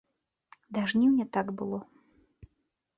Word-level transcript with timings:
Да 0.77 0.81
жніўня 0.95 1.25
так 1.37 1.47
было. 1.63 1.79